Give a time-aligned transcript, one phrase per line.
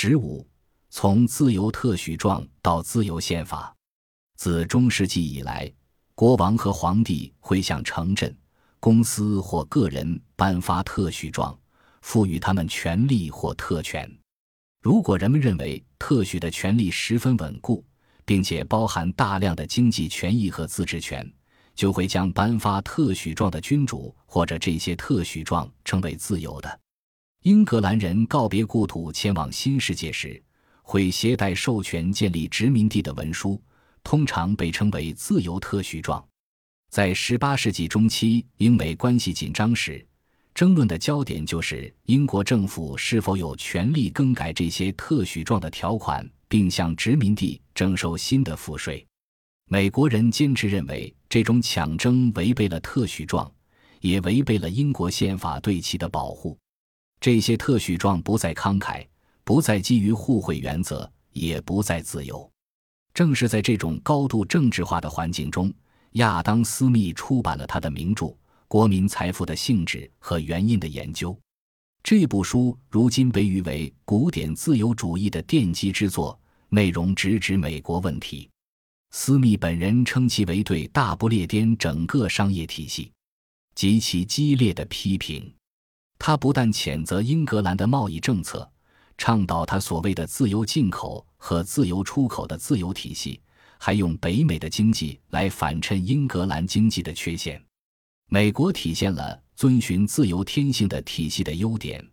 [0.00, 0.46] 十五，
[0.90, 3.74] 从自由特许状到自由宪法，
[4.36, 5.68] 自中世纪以来，
[6.14, 8.32] 国王和皇帝会向城镇、
[8.78, 11.58] 公司或个人颁发特许状，
[12.02, 14.08] 赋予他们权利或特权。
[14.80, 17.84] 如果人们认为特许的权利十分稳固，
[18.24, 21.28] 并且包含大量的经济权益和自治权，
[21.74, 26.80] 就会将颁发特许状的君主或者这些特许状称为自由的。
[27.48, 30.38] 英格兰人告别故土前往新世界时，
[30.82, 33.58] 会携带授权建立殖民地的文书，
[34.04, 36.22] 通常被称为自由特许状。
[36.90, 40.06] 在18世纪中期，英美关系紧张时，
[40.54, 49.02] 争论的焦点就是英国政府是否有权利更改这些特许状的条款，并向殖民地征收新的赋税。
[49.70, 53.50] 美国人坚持认为，这种抢征违背了特许状，
[54.02, 56.54] 也违背了英国宪法对其的保护。
[57.20, 59.06] 这些特许状不再慷慨，
[59.44, 62.48] 不再基于互惠原则，也不再自由。
[63.12, 65.72] 正是在这种高度政治化的环境中，
[66.12, 68.26] 亚当·斯密出版了他的名著
[68.68, 71.32] 《国民财富的性质和原因的研究》。
[72.04, 76.38] 这部书如今被誉为古典自由主义的奠基之作，
[76.68, 78.48] 内容直指美国问题。
[79.10, 83.10] 斯密本人称其为对大不列颠整个商业体系
[83.74, 85.52] 极其激烈的批评。
[86.18, 88.68] 他不但谴责英格兰的贸易政策，
[89.16, 93.40] 倡导他所谓的自由进口和自由出口的自由体系，
[93.78, 97.62] 还用北美的经济来反衬英格兰经济的缺陷。
[98.28, 102.06] 美国体现了遵循自由天性的体系的优点，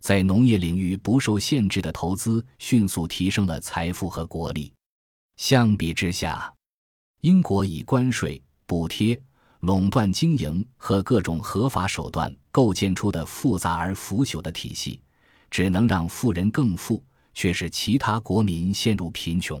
[0.00, 4.72] 在农业领域不受限制的投资迅速提升了财富和国力。
[5.36, 6.52] 相比之下，
[7.22, 9.18] 英国以关税、补贴。
[9.60, 15.00] 垄断经营和各种合法手段构建出的复杂而腐朽的体系，
[15.50, 17.02] 只能让富人更富，
[17.34, 19.60] 却使其他国民陷入贫穷。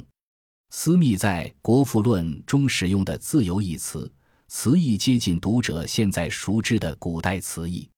[0.70, 4.08] 斯密在《国富论》中使用的“自由”一词，
[4.46, 7.90] 词义接近读者现在熟知的古代词义。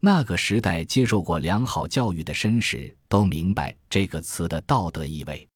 [0.00, 5.48] 那个时代接受过良好教育的绅士都明白这个词的道德意味。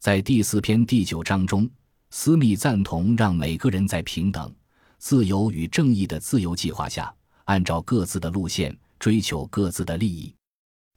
[0.00, 1.68] 在第四篇第九章中，
[2.08, 4.50] 斯密赞同让每个人在平等。
[4.96, 7.14] 自由与正义的自由计划下，
[7.44, 10.34] 按照各自的路线追求各自的利益。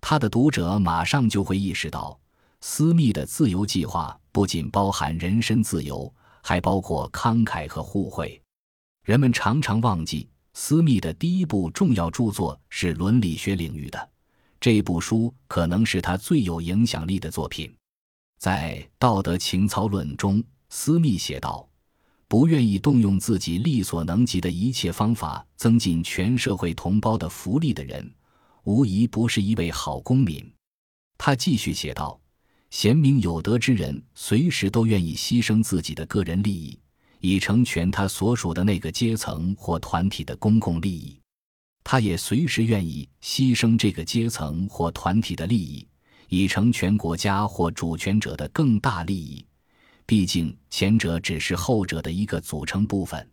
[0.02, 2.20] 他的读者马上就会意识到，
[2.62, 8.42] 私密的自由计划不仅包含人身自由，还包括慷慨和互惠。
[9.04, 14.10] 人们常常忘记，私密的第一部重要著作是伦理学领域的，
[14.60, 17.74] 这部书可能是他最有影响力的作品。
[18.38, 21.68] 在《道德情操论》中，私密写道。
[22.28, 28.12] 不愿意动用自己力所能及的一切方法增进全社会同胞的福利的人，
[28.64, 30.52] 无疑不是一位好公民。
[31.18, 32.20] 他继续写道
[32.72, 36.78] ：“贤明有德之人，随时都愿意牺牲自己的个人利益，
[37.20, 41.18] 以成全他所属的那个阶层或团体的公共利益。
[41.84, 45.88] 他也随时愿意牺牲这个阶层或团体的利益，
[46.28, 49.46] 以成全国家或主权者的更大利益。”
[50.08, 53.28] 毕竟，前者只是后者的一个组成部分。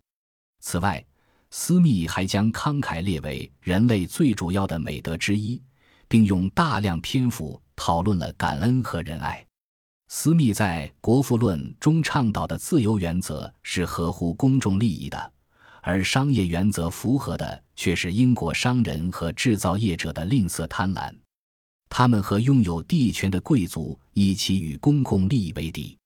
[0.60, 1.04] 此外，
[1.50, 5.60] 斯密还将慷慨列为人类最主要的美德之一，
[6.08, 9.46] 并用大量篇幅讨论了感恩和仁爱。
[10.08, 15.32] 斯密在《国富论》中倡导的自由原则是合乎公众利益的，
[15.82, 21.14] 而商业原则符合的却是英国商人和制造业者的吝啬贪婪。
[21.90, 25.98] 他们和拥有地权的贵族一起与公共利益为敌。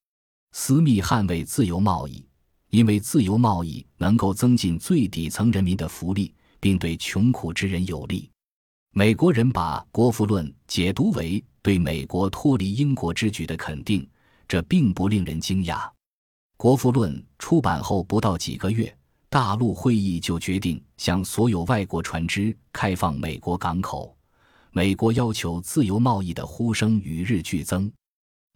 [0.58, 2.24] 私密捍卫自由贸易，
[2.70, 8.30] 因为自由贸易能够增进最底层人民的福利，并对穷苦之人有利。
[8.94, 14.08] 美国人把《国富论》解读为对美国脱离英国之举的肯定，
[14.48, 15.76] 这并不令人惊讶。
[16.56, 18.92] 《国富论》出版后不到几个月，
[19.28, 24.16] 大陆会议就决定向所有外国船只开放美国港口。
[24.72, 27.92] 美国要求自由贸易的呼声与日俱增。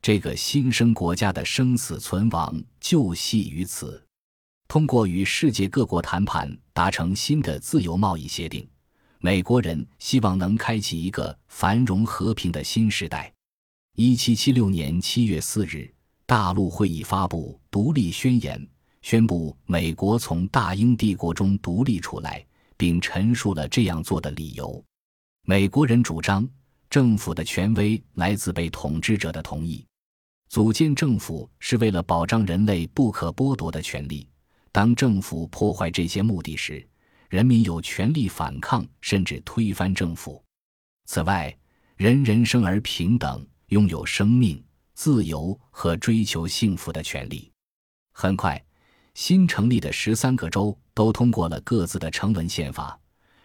[0.02, 4.02] 这个新生国家的生死存亡就系于此。
[4.66, 8.66] 通过与世界各国谈判，达成新的自由贸易协定，
[9.18, 13.30] 美国人希望能开启一个繁荣和平的新时代。
[13.96, 15.92] 一七七六年七月四日，
[16.24, 18.66] 大陆会议发布独立宣言，
[19.02, 22.42] 宣布美国从大英帝国中独立出来，
[22.78, 24.82] 并陈述了这样做的理由。
[25.42, 26.48] 美国人主张，
[26.88, 29.84] 政府的权威来自被统治者的同意。
[30.50, 34.28] 组建政府是为了保障人类不可剥夺的权利。
[34.72, 36.84] 当政府破坏这些目的时，
[37.28, 40.44] 人民有权利反抗，甚至推翻政府。
[41.06, 41.56] 此外，
[41.94, 44.60] 人人生而平等，拥有生命、
[44.92, 47.48] 自由和追求幸福的权利。
[48.10, 48.60] 很快，
[49.14, 52.98] 新成立的十三个州都通过了各自的成文宪法，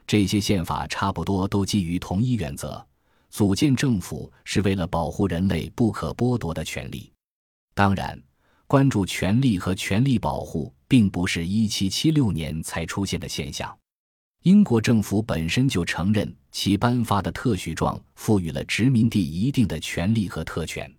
[0.08, 2.84] 这些宪法差不多都基于同一原则：
[3.36, 7.12] 组建政府是为了保护人类不可剥夺的权利。
[7.74, 8.18] 当然，
[8.66, 13.78] 关注权利和权利保护并不是一七七六年才出现的现象。
[14.44, 20.90] 英国政府本身就承认其颁发的特许状赋予了殖民地一定的权利和特权，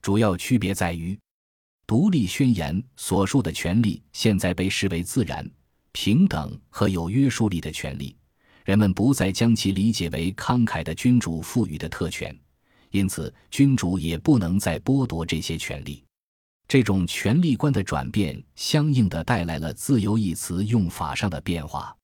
[0.00, 1.14] 主要区别在于，
[1.86, 5.46] 独立宣言所述的权利现在被视为自然、
[5.92, 8.16] 平等和有约束力的权利，
[8.66, 12.36] 人们不再将其理解为慷慨的君主赋予的特权，
[12.90, 16.02] 因此君主也不能再剥夺这些权利。
[16.66, 21.96] 这种权力观的转变，相应的带来了“自由”一词用法上的变化。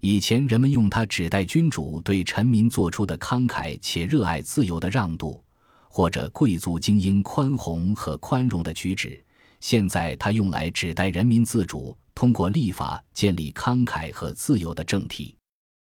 [0.00, 5.42] 以前人们用它指代君主对臣民做出的慷慨且热爱自由的让渡，
[5.88, 9.20] 或者贵族精英宽宏和宽容的举止。
[9.58, 15.36] 现在它用来指代人民自主通过立法建立慷慨和自由的政体。